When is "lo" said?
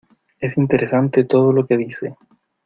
1.53-1.67